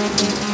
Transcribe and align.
Thank 0.00 0.49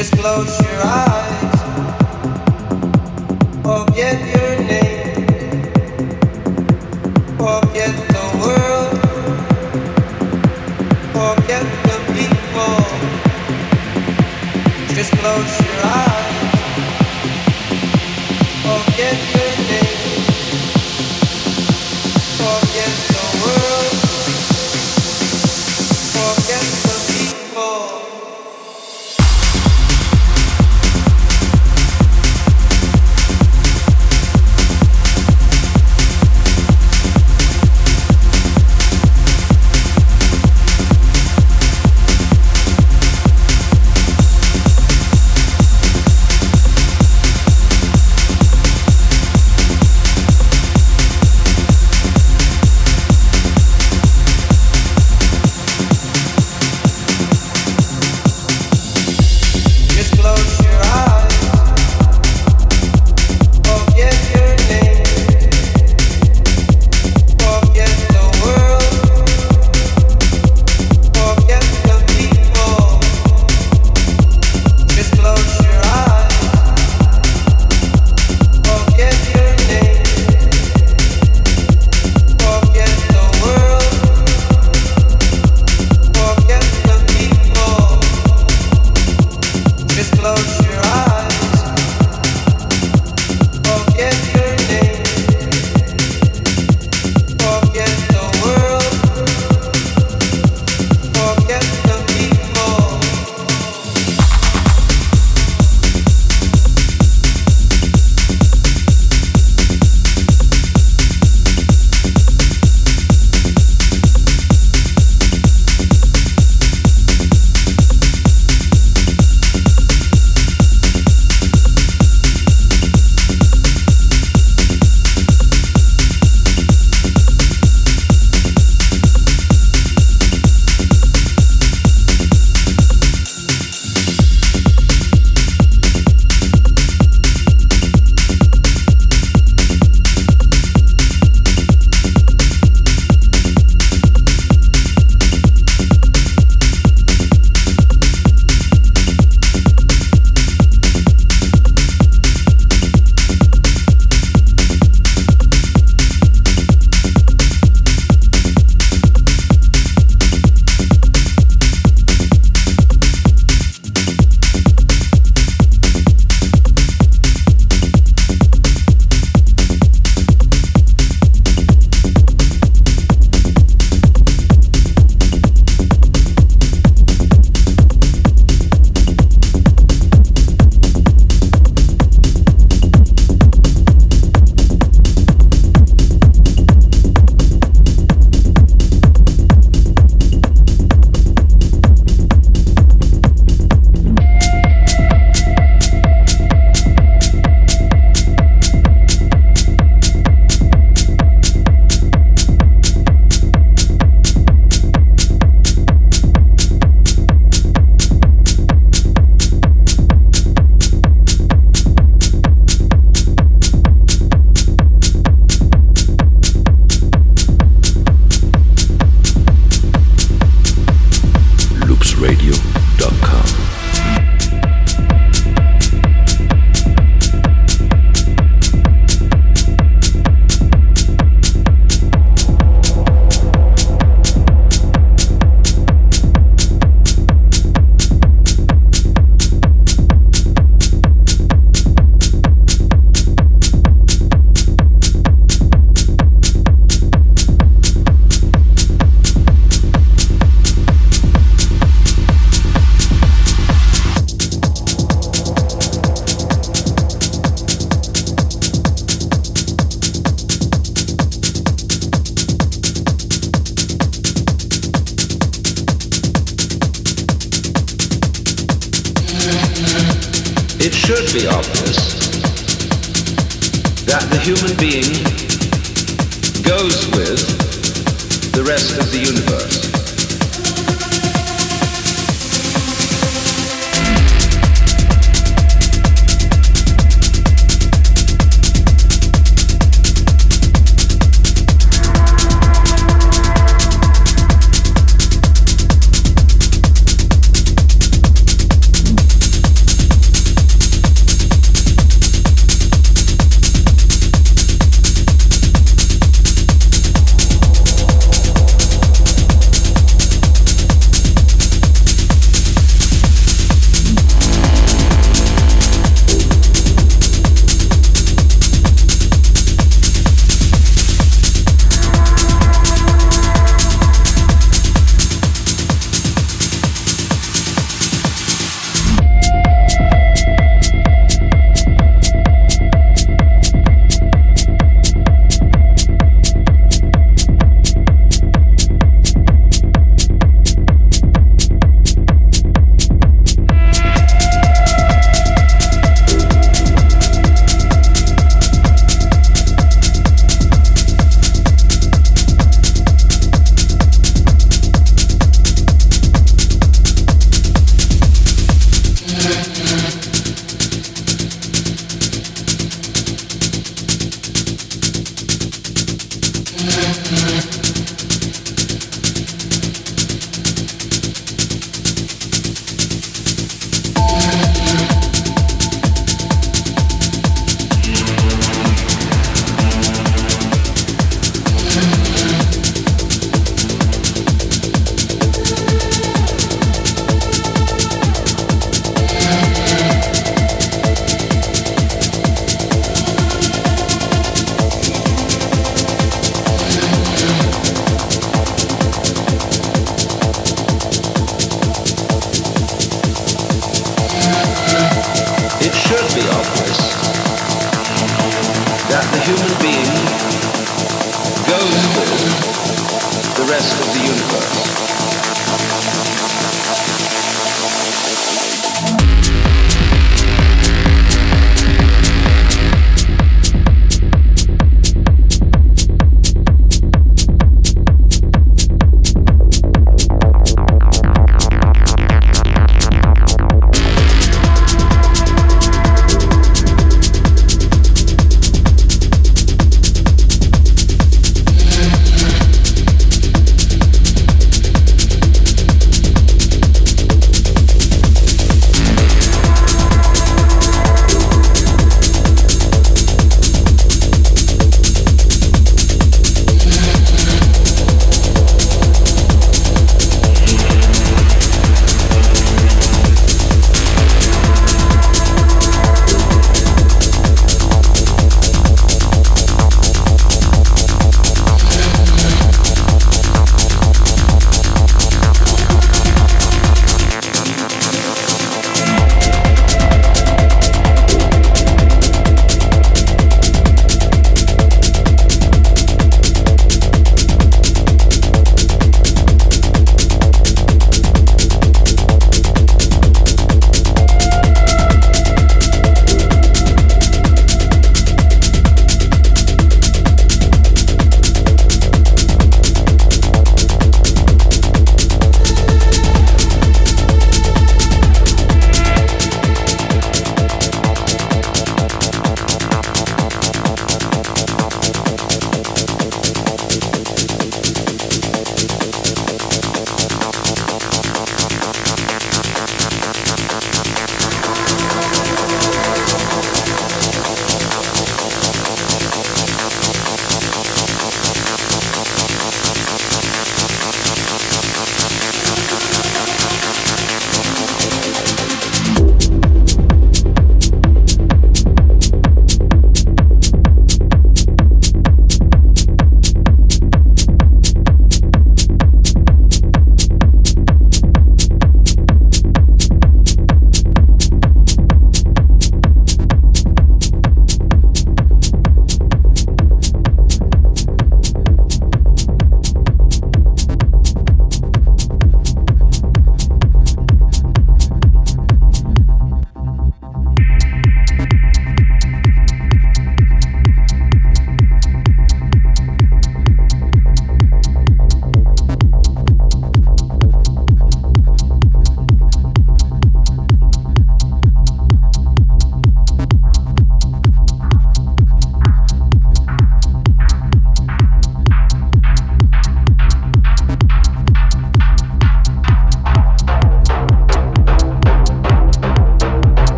Just 0.00 0.16
close 0.16 0.58
your 0.62 0.80
eyes. 0.82 1.60
Forget 3.62 4.16
your 4.34 4.52
name. 4.64 5.26
Forget 7.36 7.94
the 8.14 8.24
world. 8.40 8.96
Forget 11.12 11.66
the 11.84 11.98
people. 12.14 12.80
Just 14.94 15.12
close 15.18 15.59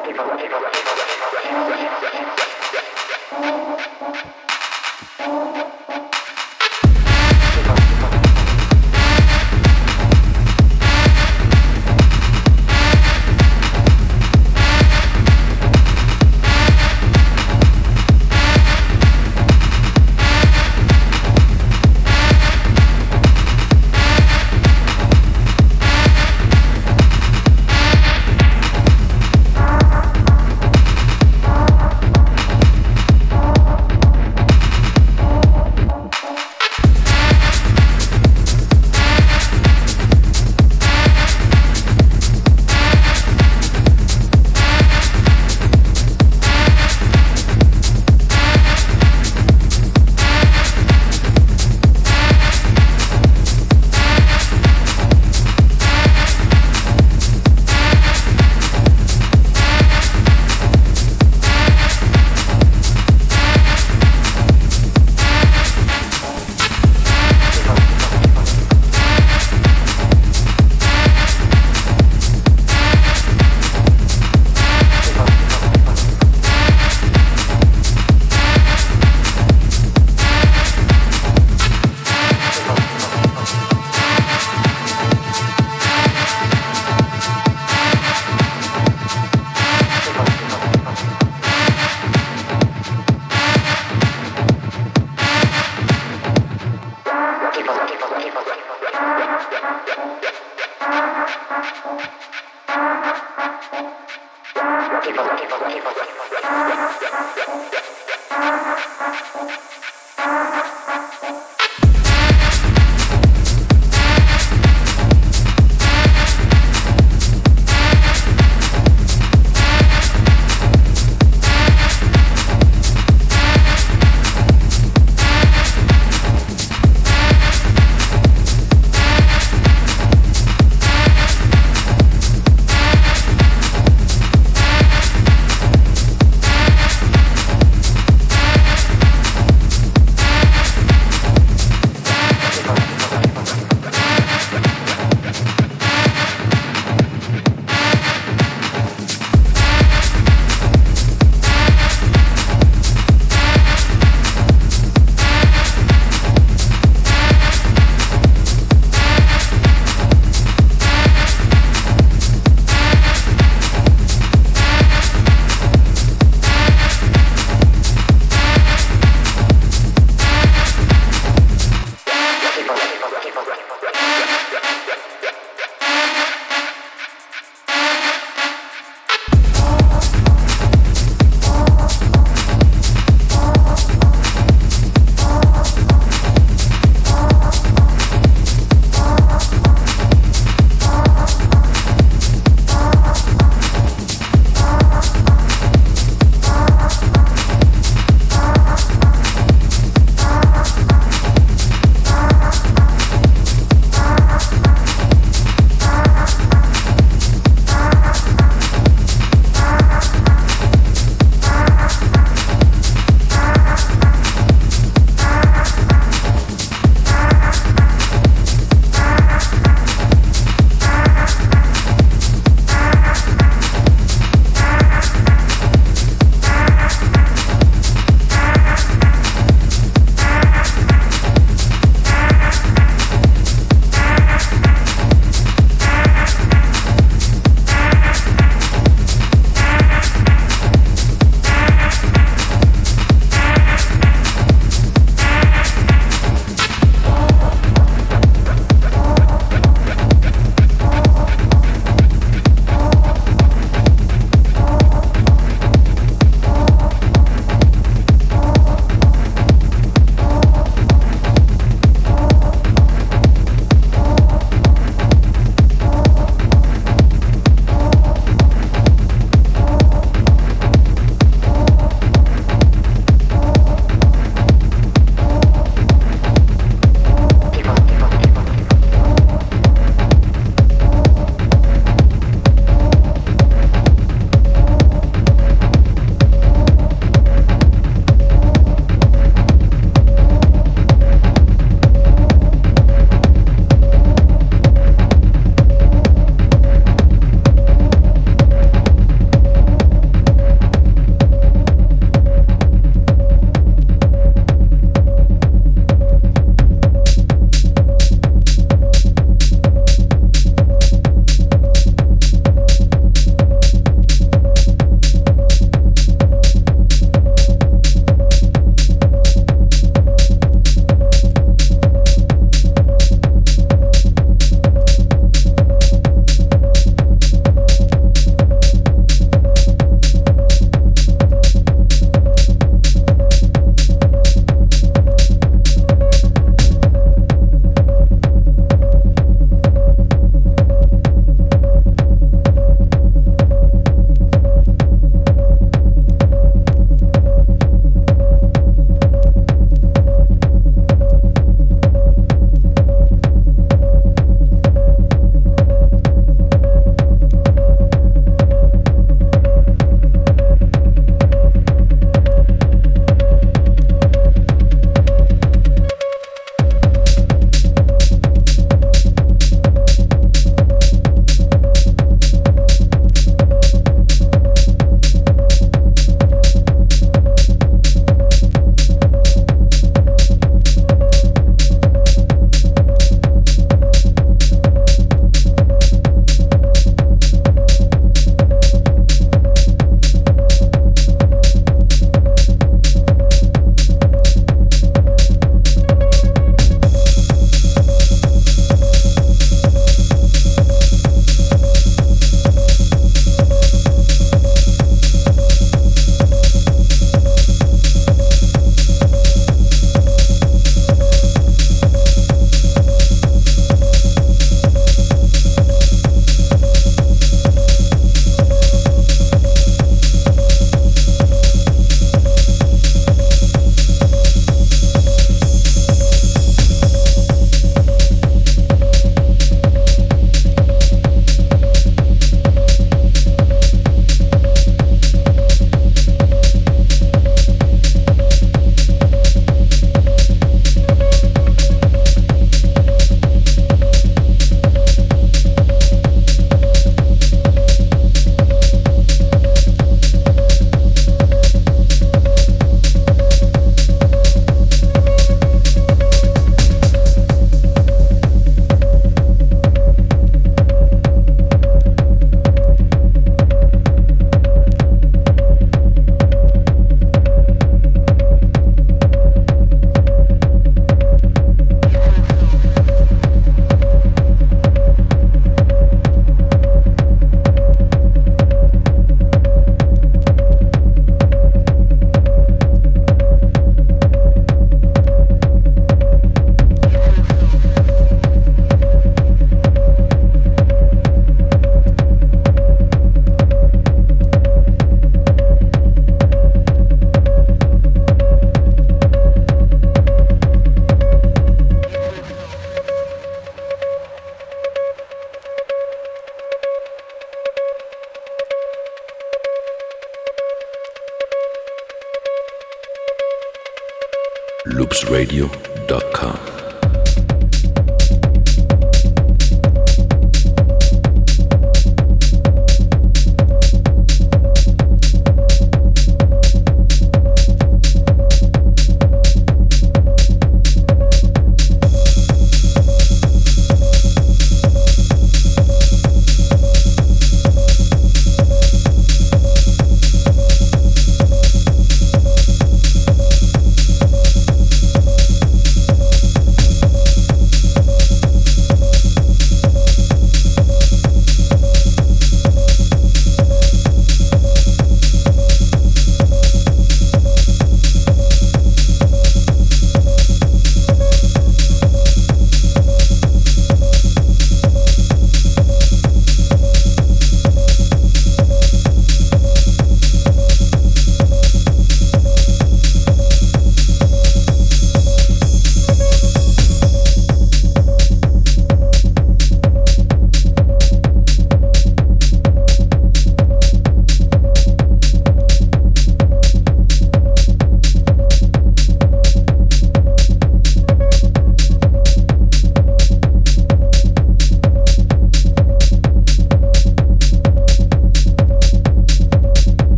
Thank 0.00 0.16
you. 5.98 6.07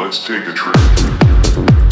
Let's 0.00 0.26
take 0.26 0.46
a 0.46 0.52
trip. 0.54 1.89